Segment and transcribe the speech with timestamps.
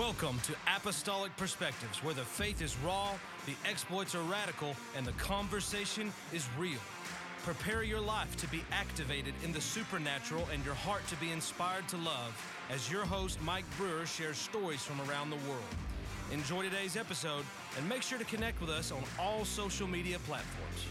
[0.00, 3.10] Welcome to Apostolic Perspectives, where the faith is raw,
[3.44, 6.80] the exploits are radical, and the conversation is real.
[7.44, 11.86] Prepare your life to be activated in the supernatural and your heart to be inspired
[11.88, 12.32] to love
[12.70, 15.62] as your host, Mike Brewer, shares stories from around the world.
[16.32, 17.44] Enjoy today's episode
[17.76, 20.86] and make sure to connect with us on all social media platforms.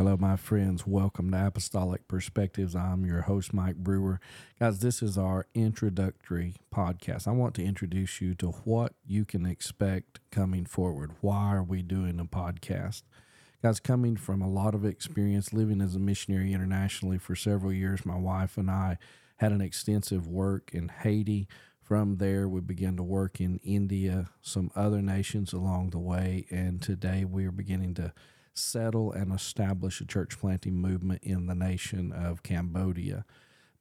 [0.00, 0.86] Hello, my friends.
[0.86, 2.74] Welcome to Apostolic Perspectives.
[2.74, 4.18] I'm your host, Mike Brewer.
[4.58, 7.28] Guys, this is our introductory podcast.
[7.28, 11.12] I want to introduce you to what you can expect coming forward.
[11.20, 13.02] Why are we doing a podcast?
[13.62, 18.06] Guys, coming from a lot of experience living as a missionary internationally for several years,
[18.06, 18.96] my wife and I
[19.36, 21.46] had an extensive work in Haiti.
[21.82, 26.80] From there, we began to work in India, some other nations along the way, and
[26.80, 28.14] today we are beginning to
[28.54, 33.24] settle and establish a church planting movement in the nation of Cambodia.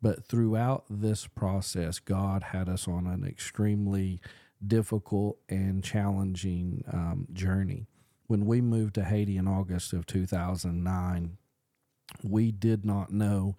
[0.01, 4.21] But throughout this process, God had us on an extremely
[4.65, 7.87] difficult and challenging um, journey.
[8.27, 11.37] When we moved to Haiti in August of 2009,
[12.23, 13.57] we did not know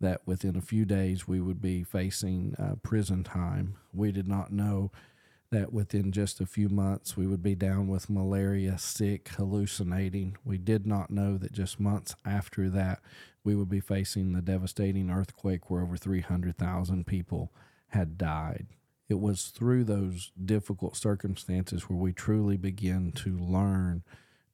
[0.00, 3.76] that within a few days we would be facing uh, prison time.
[3.92, 4.90] We did not know
[5.52, 10.36] that within just a few months we would be down with malaria, sick, hallucinating.
[10.44, 13.00] We did not know that just months after that
[13.44, 17.52] we would be facing the devastating earthquake where over 300,000 people
[17.88, 18.66] had died.
[19.08, 24.02] It was through those difficult circumstances where we truly begin to learn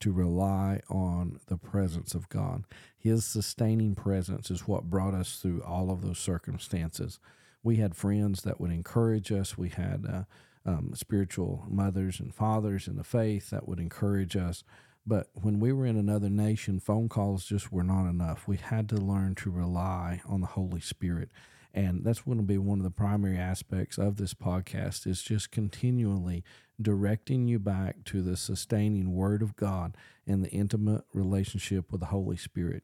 [0.01, 2.63] to rely on the presence of God.
[2.97, 7.19] His sustaining presence is what brought us through all of those circumstances.
[7.63, 9.57] We had friends that would encourage us.
[9.57, 10.23] We had uh,
[10.65, 14.63] um, spiritual mothers and fathers in the faith that would encourage us.
[15.05, 18.47] But when we were in another nation, phone calls just were not enough.
[18.47, 21.29] We had to learn to rely on the Holy Spirit.
[21.73, 25.51] And that's going to be one of the primary aspects of this podcast is just
[25.51, 26.43] continually
[26.81, 32.07] directing you back to the sustaining word of God and the intimate relationship with the
[32.07, 32.83] Holy Spirit.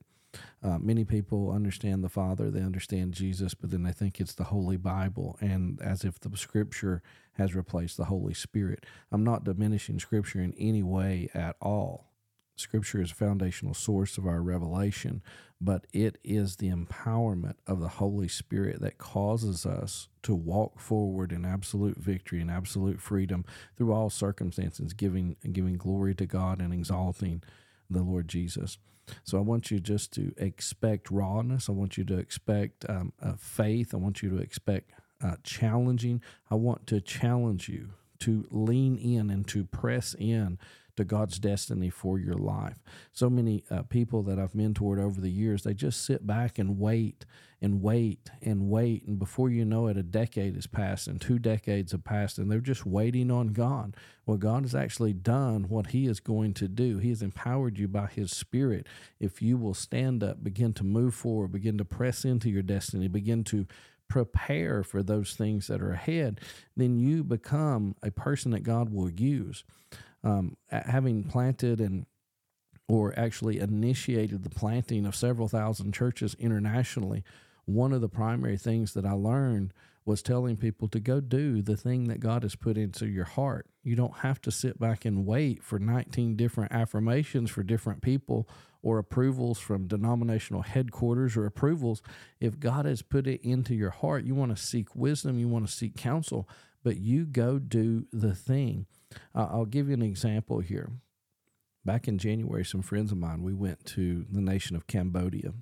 [0.61, 4.45] Uh, many people understand the Father, they understand Jesus, but then they think it's the
[4.45, 7.01] Holy Bible, and as if the Scripture
[7.37, 8.85] has replaced the Holy Spirit.
[9.11, 12.11] I'm not diminishing Scripture in any way at all.
[12.57, 15.21] Scripture is a foundational source of our revelation,
[15.59, 21.33] but it is the empowerment of the Holy Spirit that causes us to walk forward
[21.33, 23.43] in absolute victory and absolute freedom
[23.77, 27.43] through all circumstances, giving giving glory to God and exalting
[27.89, 28.77] the Lord Jesus.
[29.23, 31.69] So I want you just to expect rawness.
[31.69, 33.93] I want you to expect um, uh, faith.
[33.93, 34.91] I want you to expect
[35.23, 36.21] uh, challenging.
[36.49, 37.89] I want to challenge you
[38.19, 40.57] to lean in and to press in
[40.95, 42.79] to God's destiny for your life.
[43.11, 46.79] So many uh, people that I've mentored over the years, they just sit back and
[46.79, 47.25] wait
[47.61, 49.05] and wait and wait.
[49.07, 52.49] And before you know it, a decade has passed and two decades have passed, and
[52.49, 53.95] they're just waiting on God.
[54.25, 56.97] Well, God has actually done what He is going to do.
[56.97, 58.87] He has empowered you by His Spirit.
[59.19, 63.07] If you will stand up, begin to move forward, begin to press into your destiny,
[63.07, 63.67] begin to
[64.07, 66.39] prepare for those things that are ahead,
[66.75, 69.63] then you become a person that God will use
[70.23, 72.05] um, having planted and
[72.87, 77.23] or actually initiated the planting of several thousand churches internationally,
[77.65, 79.73] one of the primary things that I learned
[80.05, 83.65] was telling people to go do the thing that God has put into your heart.
[83.83, 88.47] You don't have to sit back and wait for 19 different affirmations for different people
[88.85, 92.03] or approvals from denominational headquarters or approvals.
[92.39, 95.65] If God has put it into your heart, you want to seek wisdom, you want
[95.65, 96.47] to seek counsel,
[96.83, 98.85] but you go do the thing.
[99.33, 100.91] Uh, I'll give you an example here.
[101.83, 105.53] Back in January, some friends of mine, we went to the nation of Cambodia.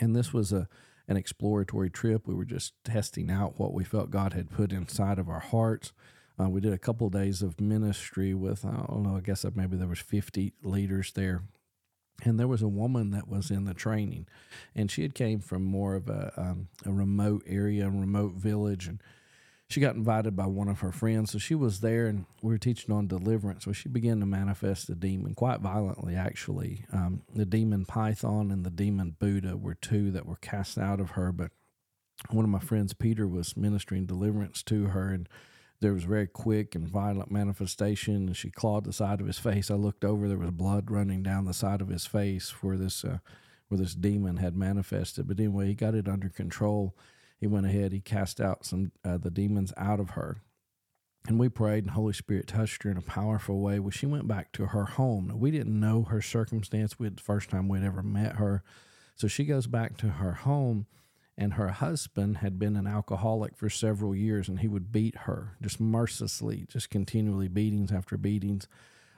[0.00, 0.68] And this was a
[1.08, 2.26] an exploratory trip.
[2.26, 5.92] We were just testing out what we felt God had put inside of our hearts.
[6.40, 9.44] Uh, we did a couple of days of ministry with, I don't know, I guess
[9.54, 11.42] maybe there was 50 leaders there.
[12.24, 14.28] And there was a woman that was in the training,
[14.76, 18.86] and she had came from more of a, um, a remote area, a remote village,
[18.86, 19.02] and
[19.72, 21.32] she got invited by one of her friends.
[21.32, 23.64] So she was there and we were teaching on deliverance.
[23.64, 26.84] So she began to manifest the demon quite violently, actually.
[26.92, 31.12] Um, the demon Python and the demon Buddha were two that were cast out of
[31.12, 31.32] her.
[31.32, 31.52] But
[32.28, 35.26] one of my friends, Peter, was ministering deliverance to her and
[35.82, 38.28] there was very quick and violent manifestation.
[38.28, 39.70] And she clawed the side of his face.
[39.70, 43.04] I looked over, there was blood running down the side of his face where this,
[43.04, 43.18] uh,
[43.68, 45.28] where this demon had manifested.
[45.28, 46.94] But anyway, he got it under control
[47.42, 50.36] he went ahead, he cast out some uh, the demons out of her.
[51.26, 53.80] And we prayed, and Holy Spirit touched her in a powerful way.
[53.80, 55.26] Well, she went back to her home.
[55.26, 57.00] Now, we didn't know her circumstance.
[57.00, 58.62] We had the first time we'd ever met her.
[59.16, 60.86] So she goes back to her home
[61.42, 65.56] and her husband had been an alcoholic for several years, and he would beat her
[65.60, 68.68] just mercilessly, just continually beatings after beatings.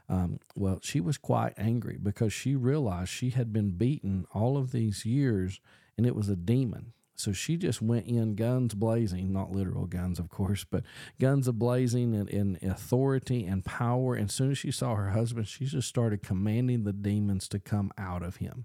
[0.09, 4.73] Um, well, she was quite angry because she realized she had been beaten all of
[4.73, 5.61] these years,
[5.99, 6.95] and it was a demon.
[7.15, 10.83] So she just went in guns blazing, not literal guns, of course, but
[11.21, 14.15] guns a blazing in, in authority and power.
[14.15, 17.59] And as soon as she saw her husband, she just started commanding the demons to
[17.59, 18.65] come out of him.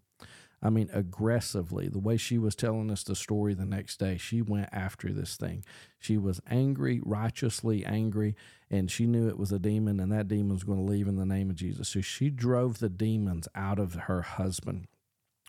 [0.61, 1.87] I mean, aggressively.
[1.87, 5.37] The way she was telling us the story the next day, she went after this
[5.37, 5.63] thing.
[5.99, 8.35] She was angry, righteously angry,
[8.69, 11.15] and she knew it was a demon, and that demon was going to leave in
[11.15, 11.89] the name of Jesus.
[11.89, 14.87] So she drove the demons out of her husband.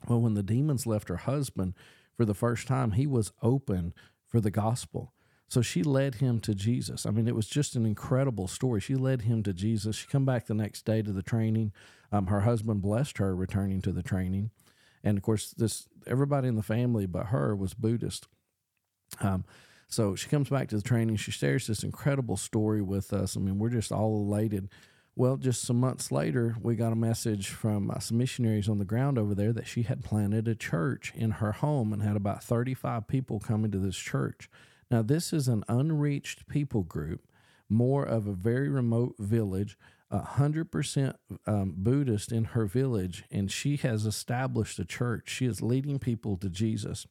[0.06, 1.74] Well, when the demons left her husband,
[2.16, 3.94] for the first time, he was open
[4.26, 5.12] for the gospel.
[5.48, 7.04] So she led him to Jesus.
[7.04, 8.80] I mean, it was just an incredible story.
[8.80, 9.96] She led him to Jesus.
[9.96, 11.72] She come back the next day to the training.
[12.12, 14.50] Um, her husband blessed her returning to the training,
[15.02, 18.28] and of course, this everybody in the family but her was Buddhist.
[19.20, 19.44] Um,
[19.88, 21.16] so she comes back to the training.
[21.16, 23.36] She shares this incredible story with us.
[23.36, 24.68] I mean, we're just all elated
[25.16, 28.84] well, just some months later, we got a message from uh, some missionaries on the
[28.84, 32.42] ground over there that she had planted a church in her home and had about
[32.42, 34.48] 35 people coming to this church.
[34.90, 37.28] Now, this is an unreached people group,
[37.68, 39.76] more of a very remote village,
[40.12, 41.14] 100%
[41.46, 45.28] um, Buddhist in her village, and she has established a church.
[45.30, 47.06] She is leading people to Jesus.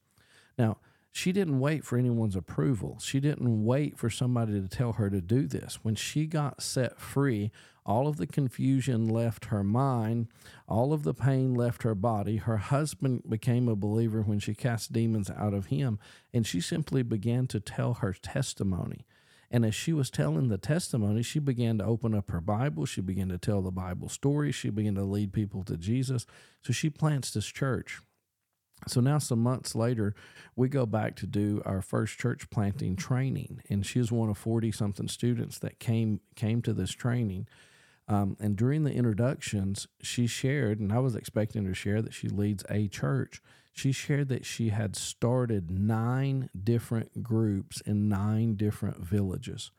[0.57, 0.77] Now,
[1.11, 2.99] she didn't wait for anyone's approval.
[3.01, 5.79] She didn't wait for somebody to tell her to do this.
[5.81, 7.51] When she got set free,
[7.85, 10.27] all of the confusion left her mind,
[10.67, 12.37] all of the pain left her body.
[12.37, 15.97] Her husband became a believer when she cast demons out of him,
[16.33, 19.05] and she simply began to tell her testimony.
[19.51, 22.85] And as she was telling the testimony, she began to open up her Bible.
[22.85, 24.55] She began to tell the Bible stories.
[24.55, 26.25] She began to lead people to Jesus.
[26.63, 27.99] So she plants this church.
[28.87, 30.15] So now, some months later,
[30.55, 34.71] we go back to do our first church planting training, and she one of forty
[34.71, 37.47] something students that came came to this training.
[38.07, 42.13] Um, and during the introductions, she shared, and I was expecting her to share that
[42.13, 43.41] she leads a church.
[43.79, 49.71] She shared that she had started nine different groups in nine different villages.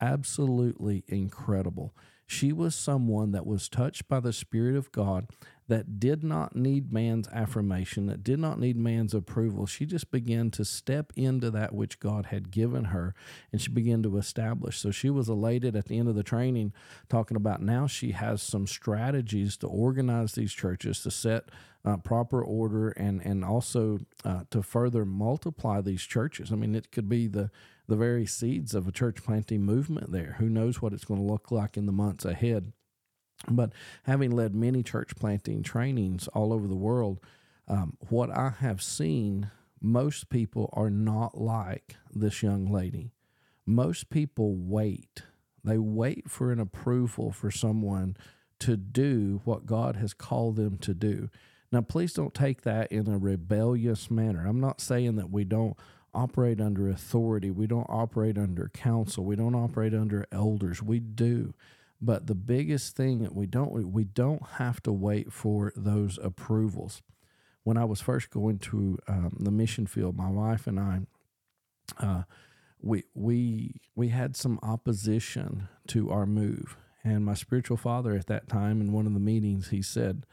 [0.00, 1.94] Absolutely incredible.
[2.26, 5.28] She was someone that was touched by the Spirit of God
[5.66, 9.66] that did not need man's affirmation, that did not need man's approval.
[9.66, 13.14] She just began to step into that which God had given her
[13.50, 14.78] and she began to establish.
[14.78, 16.72] So she was elated at the end of the training,
[17.08, 21.44] talking about now she has some strategies to organize these churches, to set
[21.84, 26.50] uh, proper order, and, and also uh, to further multiply these churches.
[26.50, 27.50] I mean, it could be the
[27.86, 30.36] the very seeds of a church planting movement there.
[30.38, 32.72] Who knows what it's going to look like in the months ahead?
[33.48, 33.72] But
[34.04, 37.20] having led many church planting trainings all over the world,
[37.68, 39.50] um, what I have seen,
[39.80, 43.12] most people are not like this young lady.
[43.66, 45.22] Most people wait.
[45.62, 48.16] They wait for an approval for someone
[48.60, 51.28] to do what God has called them to do.
[51.72, 54.46] Now, please don't take that in a rebellious manner.
[54.46, 55.76] I'm not saying that we don't
[56.14, 60.82] operate under authority, we don't operate under counsel, we don't operate under elders.
[60.82, 61.54] We do.
[62.00, 67.02] But the biggest thing that we don't we don't have to wait for those approvals.
[67.62, 71.00] When I was first going to um, the mission field, my wife and I,
[71.98, 72.22] uh,
[72.82, 78.48] we we we had some opposition to our move, and my spiritual father at that
[78.48, 80.26] time in one of the meetings he said,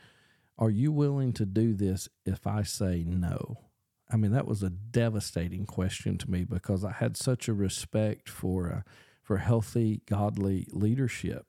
[0.58, 3.60] "Are you willing to do this if I say no?"
[4.12, 8.28] I mean, that was a devastating question to me because I had such a respect
[8.30, 8.82] for uh,
[9.24, 11.46] for healthy, godly leadership,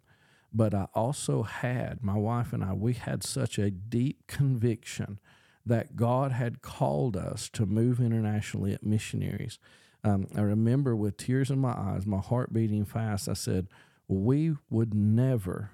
[0.53, 5.19] but I also had, my wife and I, we had such a deep conviction
[5.65, 9.59] that God had called us to move internationally at missionaries.
[10.05, 13.69] Um, I remember with tears in my eyes, my heart beating fast, I said,
[14.07, 15.71] We would never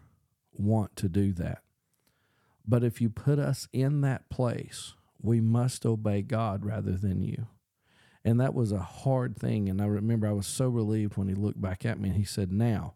[0.53, 1.63] want to do that.
[2.67, 7.47] But if you put us in that place, we must obey God rather than you.
[8.25, 9.69] And that was a hard thing.
[9.69, 12.25] And I remember I was so relieved when he looked back at me and he
[12.25, 12.95] said, Now,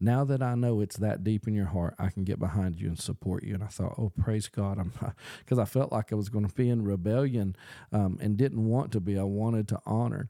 [0.00, 2.88] now that I know it's that deep in your heart, I can get behind you
[2.88, 3.54] and support you.
[3.54, 4.78] And I thought, oh, praise God.
[4.78, 4.92] I'm
[5.38, 7.56] because I felt like I was going to be in rebellion
[7.92, 9.18] um, and didn't want to be.
[9.18, 10.28] I wanted to honor.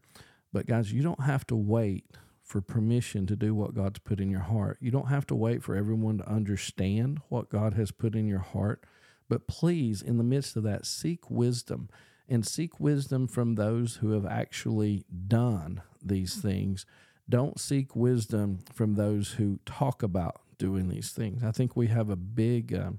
[0.52, 2.06] But guys, you don't have to wait
[2.42, 4.78] for permission to do what God's put in your heart.
[4.80, 8.38] You don't have to wait for everyone to understand what God has put in your
[8.38, 8.84] heart.
[9.28, 11.88] But please, in the midst of that, seek wisdom
[12.28, 16.86] and seek wisdom from those who have actually done these things
[17.28, 21.44] don't seek wisdom from those who talk about doing these things.
[21.44, 22.92] I think we have a big, uh,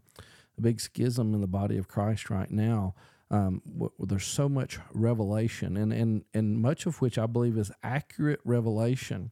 [0.57, 2.95] a big schism in the body of Christ right now
[3.31, 3.61] Um,
[3.99, 9.31] there's so much revelation, and, and, and much of which I believe is accurate revelation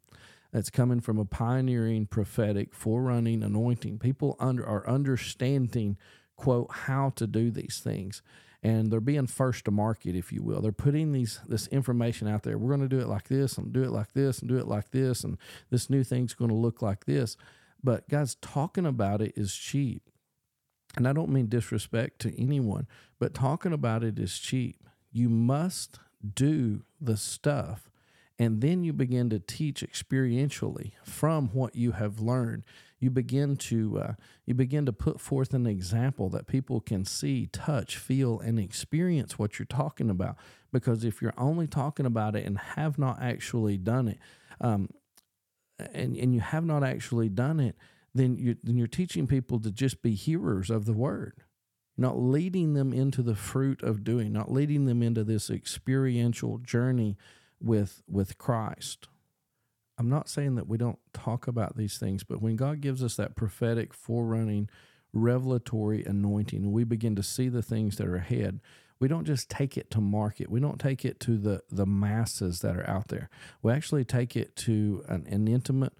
[0.52, 4.00] that's coming from a pioneering prophetic forerunning anointing.
[4.00, 5.98] People under, are understanding,
[6.38, 8.22] quote, how to do these things.
[8.64, 10.62] And they're being first to market, if you will.
[10.62, 12.58] They're putting these this information out there.
[12.58, 14.68] We're going to do it like this, and do it like this, and do it
[14.68, 15.38] like this, and
[15.70, 17.38] this new thing's going to look like this.
[17.84, 20.10] But guys, talking about it is cheap.
[20.96, 22.88] And I don't mean disrespect to anyone,
[23.20, 24.84] but talking about it is cheap.
[25.12, 26.00] You must
[26.34, 27.90] do the stuff
[28.40, 32.64] and then you begin to teach experientially from what you have learned
[33.00, 34.14] you begin to uh,
[34.46, 39.38] you begin to put forth an example that people can see touch feel and experience
[39.38, 40.36] what you're talking about
[40.72, 44.20] because if you're only talking about it and have not actually done it
[44.62, 44.90] um,
[45.94, 47.76] and, and you have not actually done it
[48.14, 51.44] then you're, then you're teaching people to just be hearers of the word
[52.00, 57.18] not leading them into the fruit of doing not leading them into this experiential journey
[57.62, 59.08] with with Christ.
[59.98, 63.16] I'm not saying that we don't talk about these things, but when God gives us
[63.16, 64.70] that prophetic forerunning
[65.14, 68.60] revelatory anointing we begin to see the things that are ahead,
[69.00, 70.50] we don't just take it to market.
[70.50, 73.30] We don't take it to the the masses that are out there.
[73.62, 75.94] We actually take it to an, an intimate,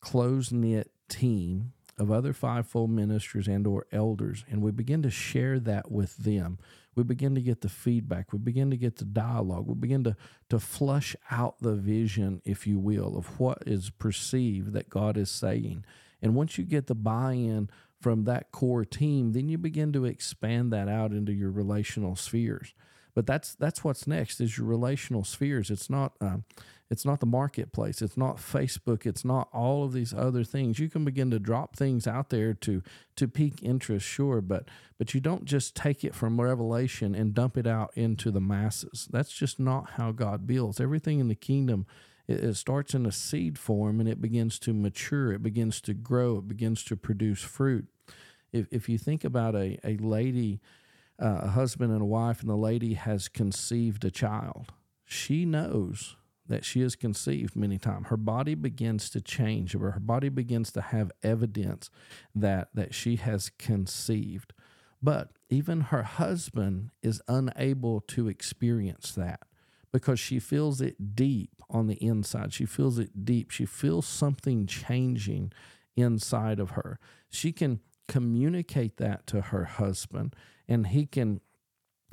[0.00, 5.58] close knit team of other fivefold ministers and or elders, and we begin to share
[5.60, 6.58] that with them
[6.94, 10.16] we begin to get the feedback, we begin to get the dialogue, we begin to,
[10.50, 15.30] to flush out the vision, if you will, of what is perceived that God is
[15.30, 15.84] saying.
[16.20, 17.70] And once you get the buy in
[18.00, 22.74] from that core team, then you begin to expand that out into your relational spheres.
[23.14, 25.70] But that's that's what's next is your relational spheres.
[25.70, 26.44] It's not um,
[26.90, 28.02] it's not the marketplace.
[28.02, 29.06] It's not Facebook.
[29.06, 30.78] It's not all of these other things.
[30.78, 32.82] You can begin to drop things out there to
[33.16, 37.56] to pique interest, sure, but but you don't just take it from revelation and dump
[37.56, 39.08] it out into the masses.
[39.10, 40.80] That's just not how God builds.
[40.80, 41.86] Everything in the kingdom
[42.28, 45.32] it, it starts in a seed form and it begins to mature.
[45.32, 46.38] It begins to grow.
[46.38, 47.86] It begins to produce fruit.
[48.52, 50.60] If if you think about a a lady,
[51.20, 54.72] uh, a husband and a wife, and the lady has conceived a child,
[55.04, 56.16] she knows
[56.46, 60.80] that she has conceived many times, her body begins to change, her body begins to
[60.80, 61.88] have evidence
[62.34, 64.52] that that she has conceived.
[65.02, 69.40] But even her husband is unable to experience that
[69.92, 72.52] because she feels it deep on the inside.
[72.52, 73.50] She feels it deep.
[73.50, 75.52] She feels something changing
[75.96, 76.98] inside of her.
[77.30, 80.34] She can communicate that to her husband
[80.68, 81.40] and he can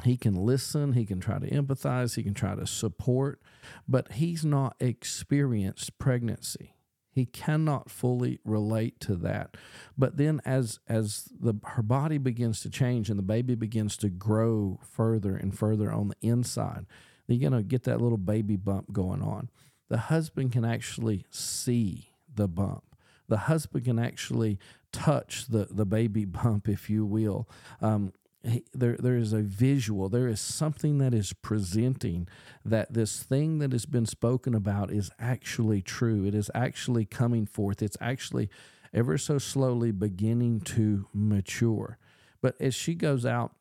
[0.03, 3.41] he can listen, he can try to empathize, he can try to support,
[3.87, 6.73] but he's not experienced pregnancy.
[7.11, 9.57] He cannot fully relate to that.
[9.97, 14.09] But then as as the her body begins to change and the baby begins to
[14.09, 16.85] grow further and further on the inside,
[17.27, 19.49] you're going to get that little baby bump going on.
[19.89, 22.83] The husband can actually see the bump.
[23.27, 24.59] The husband can actually
[24.91, 27.49] touch the, the baby bump, if you will.
[27.81, 28.13] Um,
[28.73, 32.27] there there is a visual there is something that is presenting
[32.63, 36.25] that this thing that has been spoken about is actually true.
[36.25, 37.81] It is actually coming forth.
[37.81, 38.49] It's actually
[38.93, 41.97] ever so slowly beginning to mature.
[42.41, 43.53] But as she goes out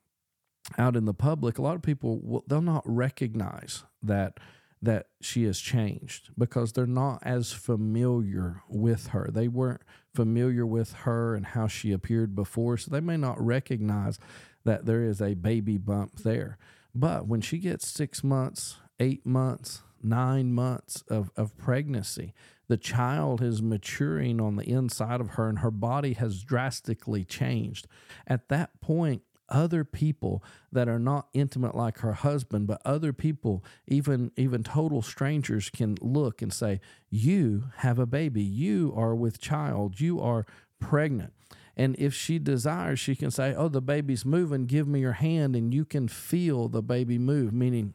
[0.76, 4.38] out in the public a lot of people will, they'll not recognize that
[4.80, 9.28] that she has changed because they're not as familiar with her.
[9.32, 9.82] They weren't
[10.14, 14.20] familiar with her and how she appeared before, so they may not recognize
[14.68, 16.58] that there is a baby bump there.
[16.94, 22.34] But when she gets six months, eight months, nine months of, of pregnancy,
[22.68, 27.86] the child is maturing on the inside of her and her body has drastically changed.
[28.26, 33.64] At that point, other people that are not intimate like her husband but other people
[33.86, 39.40] even even total strangers can look and say you have a baby you are with
[39.40, 40.44] child you are
[40.80, 41.32] pregnant
[41.78, 45.54] and if she desires, she can say, Oh, the baby's moving, give me your hand,
[45.54, 47.94] and you can feel the baby move, meaning,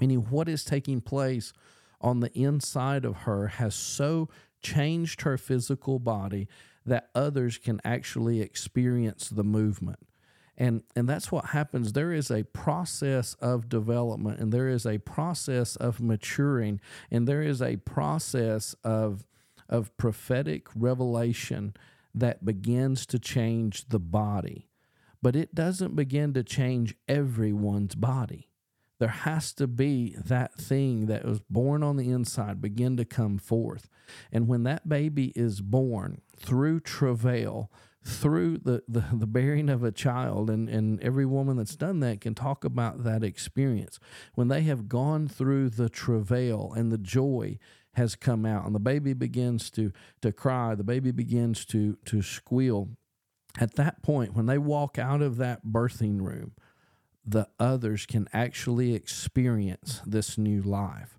[0.00, 1.52] meaning what is taking place
[2.00, 4.28] on the inside of her has so
[4.60, 6.48] changed her physical body
[6.84, 10.00] that others can actually experience the movement.
[10.56, 11.92] And, and that's what happens.
[11.92, 16.80] There is a process of development, and there is a process of maturing,
[17.10, 19.24] and there is a process of,
[19.68, 21.74] of prophetic revelation
[22.14, 24.68] that begins to change the body,
[25.22, 28.50] but it doesn't begin to change everyone's body.
[29.00, 33.38] There has to be that thing that was born on the inside begin to come
[33.38, 33.88] forth.
[34.30, 37.70] And when that baby is born through travail,
[38.04, 40.50] through the, the, the bearing of a child.
[40.50, 43.98] And, and every woman that's done that can talk about that experience.
[44.34, 47.58] When they have gone through the travail and the joy
[47.94, 52.22] has come out and the baby begins to, to cry, the baby begins to, to
[52.22, 52.90] squeal.
[53.58, 56.52] At that point, when they walk out of that birthing room,
[57.24, 61.18] the others can actually experience this new life.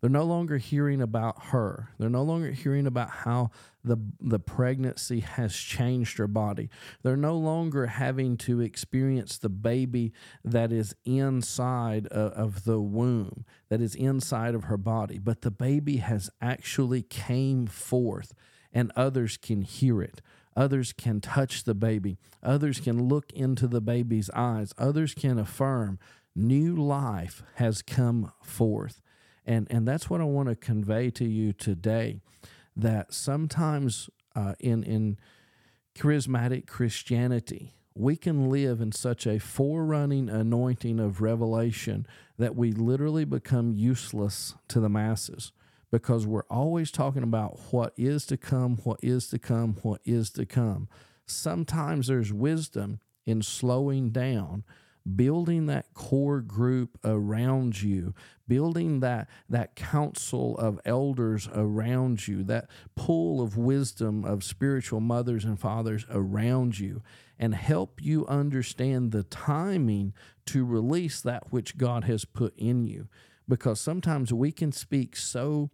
[0.00, 1.90] They're no longer hearing about her.
[1.98, 3.50] They're no longer hearing about how
[3.86, 6.68] the, the pregnancy has changed her body.
[7.02, 10.12] They're no longer having to experience the baby
[10.44, 15.18] that is inside of, of the womb, that is inside of her body.
[15.18, 18.34] But the baby has actually came forth
[18.72, 20.20] and others can hear it.
[20.56, 22.18] Others can touch the baby.
[22.42, 24.72] Others can look into the baby's eyes.
[24.78, 25.98] Others can affirm
[26.34, 29.00] new life has come forth.
[29.46, 32.20] And, and that's what I want to convey to you today
[32.76, 35.18] that sometimes uh, in, in
[35.96, 42.06] charismatic Christianity, we can live in such a forerunning anointing of revelation
[42.38, 45.52] that we literally become useless to the masses
[45.90, 50.30] because we're always talking about what is to come, what is to come, what is
[50.30, 50.88] to come.
[51.24, 54.64] Sometimes there's wisdom in slowing down
[55.14, 58.12] building that core group around you
[58.48, 65.44] building that that council of elders around you that pool of wisdom of spiritual mothers
[65.44, 67.02] and fathers around you
[67.38, 70.12] and help you understand the timing
[70.46, 73.08] to release that which God has put in you.
[73.48, 75.70] Because sometimes we can speak so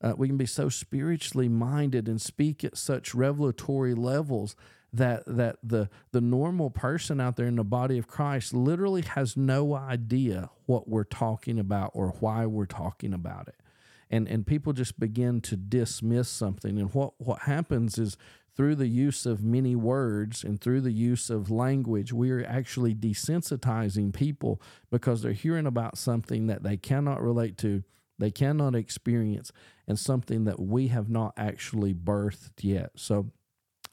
[0.00, 4.56] uh, we can be so spiritually minded and speak at such revelatory levels
[4.92, 9.36] that that the the normal person out there in the body of Christ literally has
[9.36, 13.56] no idea what we're talking about or why we're talking about it.
[14.10, 18.16] And and people just begin to dismiss something and what what happens is
[18.54, 22.94] through the use of many words and through the use of language, we are actually
[22.94, 27.82] desensitizing people because they're hearing about something that they cannot relate to,
[28.18, 29.52] they cannot experience,
[29.88, 32.90] and something that we have not actually birthed yet.
[32.94, 33.30] So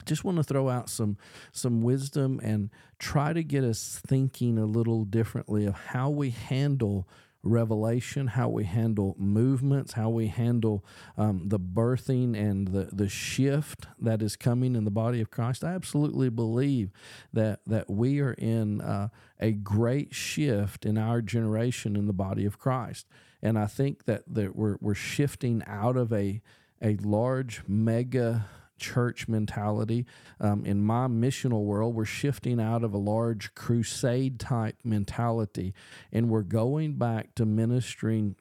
[0.04, 1.16] just want to throw out some
[1.52, 7.08] some wisdom and try to get us thinking a little differently of how we handle
[7.42, 10.84] revelation, how we handle movements, how we handle
[11.16, 15.64] um, the birthing and the, the shift that is coming in the body of Christ.
[15.64, 16.90] I absolutely believe
[17.32, 19.08] that that we are in uh,
[19.38, 23.06] a great shift in our generation in the body of Christ,
[23.42, 26.42] and I think that that we're we're shifting out of a
[26.82, 28.46] a large mega
[28.80, 30.06] church mentality.
[30.40, 35.74] Um, in my missional world, we're shifting out of a large crusade type mentality
[36.10, 38.36] and we're going back to ministering.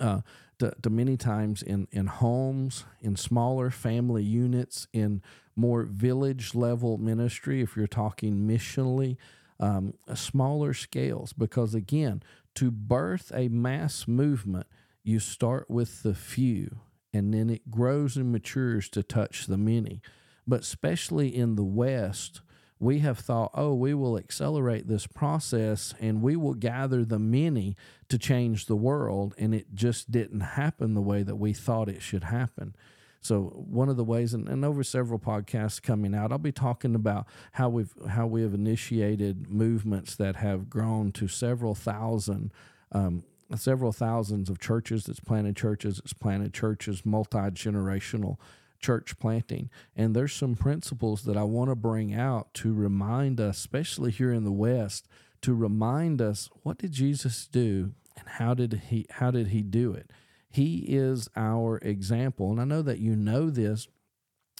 [0.00, 0.20] Uh,
[0.58, 5.20] to, to, many times in, in homes, in smaller family units, in
[5.56, 9.16] more village level ministry, if you're talking missionally,
[9.60, 11.32] um, smaller scales.
[11.32, 12.22] Because again,
[12.54, 14.66] to birth a mass movement,
[15.02, 16.80] you start with the few
[17.12, 20.00] and then it grows and matures to touch the many.
[20.46, 22.40] But especially in the West,
[22.78, 27.76] we have thought, oh, we will accelerate this process and we will gather the many
[28.08, 29.34] to change the world.
[29.38, 32.74] And it just didn't happen the way that we thought it should happen.
[33.20, 36.96] So one of the ways, and, and over several podcasts coming out, I'll be talking
[36.96, 42.50] about how we've how we have initiated movements that have grown to several thousand
[42.90, 43.22] um,
[43.60, 45.08] several thousands of churches.
[45.08, 46.00] It's planted churches.
[46.04, 48.36] It's planted churches, multi generational
[48.80, 49.70] church planting.
[49.96, 54.32] And there's some principles that I want to bring out to remind us, especially here
[54.32, 55.06] in the West,
[55.42, 59.92] to remind us what did Jesus do and how did he how did he do
[59.92, 60.10] it?
[60.50, 62.50] He is our example.
[62.50, 63.88] And I know that you know this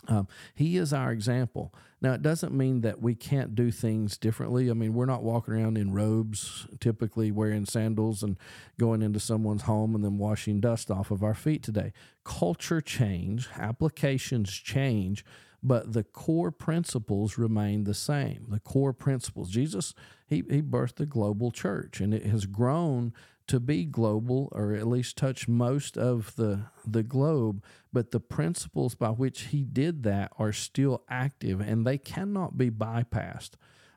[0.09, 1.73] um, he is our example.
[2.01, 4.69] Now, it doesn't mean that we can't do things differently.
[4.69, 8.37] I mean, we're not walking around in robes, typically wearing sandals and
[8.79, 11.93] going into someone's home and then washing dust off of our feet today.
[12.25, 15.25] Culture change, applications change,
[15.63, 18.47] but the core principles remain the same.
[18.49, 19.49] The core principles.
[19.51, 19.95] Jesus,
[20.27, 23.13] he, he birthed the global church, and it has grown
[23.47, 28.95] to be global or at least touch most of the the globe but the principles
[28.95, 33.53] by which he did that are still active and they cannot be bypassed.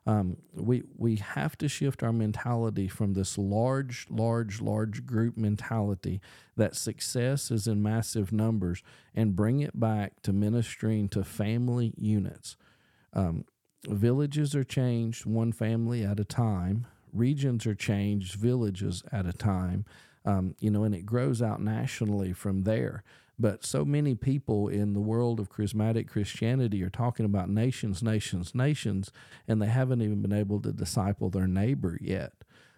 [0.07, 6.21] Um, we we have to shift our mentality from this large large large group mentality
[6.55, 8.83] that success is in massive numbers
[9.15, 12.55] and bring it back to ministering to family units.
[13.13, 13.45] Um,
[13.87, 19.85] villages are changed one family at a time regions are changed villages at a time.
[20.25, 23.03] um, you know, and it grows out nationally from there.
[23.37, 28.55] But so many people in the world of charismatic Christianity are talking about nations, nations,
[28.55, 29.11] nations,
[29.47, 32.31] and they haven't even been able to disciple their neighbor yet.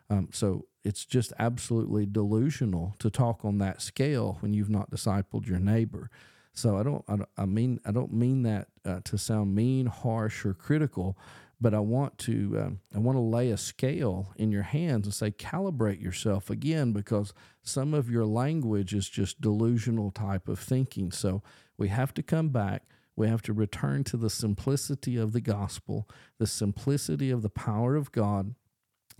[0.10, 5.48] Um, so it's just absolutely delusional to talk on that scale when you've not discipled
[5.48, 6.10] your neighbor.
[6.54, 10.44] So I don't, I, I mean, I don't mean that uh, to sound mean, harsh,
[10.44, 11.16] or critical,
[11.60, 15.14] but I want to, um, I want to lay a scale in your hands and
[15.14, 21.12] say, calibrate yourself again, because some of your language is just delusional type of thinking.
[21.12, 21.42] So
[21.78, 22.84] we have to come back.
[23.16, 27.96] We have to return to the simplicity of the gospel, the simplicity of the power
[27.96, 28.54] of God,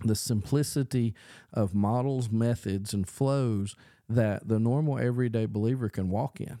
[0.04, 1.14] the simplicity
[1.52, 3.74] of models, methods, and flows
[4.08, 6.58] that the normal everyday believer can walk in.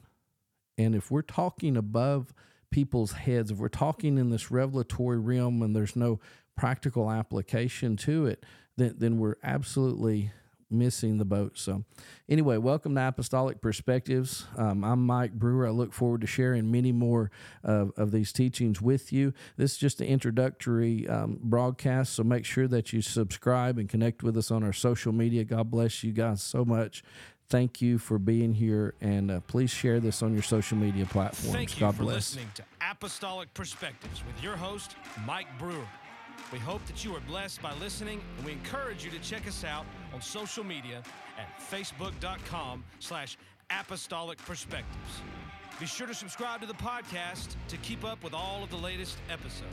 [0.76, 2.34] And if we're talking above
[2.70, 6.20] people's heads, if we're talking in this revelatory realm and there's no
[6.56, 8.44] practical application to it,
[8.76, 10.32] then, then we're absolutely
[10.70, 11.56] missing the boat.
[11.58, 11.84] So,
[12.28, 14.46] anyway, welcome to Apostolic Perspectives.
[14.56, 15.66] Um, I'm Mike Brewer.
[15.66, 17.30] I look forward to sharing many more
[17.64, 19.32] of, of these teachings with you.
[19.56, 24.22] This is just an introductory um, broadcast, so make sure that you subscribe and connect
[24.22, 25.44] with us on our social media.
[25.44, 27.02] God bless you guys so much.
[27.50, 31.54] Thank you for being here, and uh, please share this on your social media platforms.
[31.54, 32.14] Thank you God for bless.
[32.14, 35.86] listening to Apostolic Perspectives with your host, Mike Brewer.
[36.52, 39.64] We hope that you are blessed by listening, and we encourage you to check us
[39.64, 41.02] out on social media
[41.38, 43.38] at facebook.com slash
[43.70, 45.22] apostolic perspectives.
[45.80, 49.16] Be sure to subscribe to the podcast to keep up with all of the latest
[49.30, 49.64] episodes.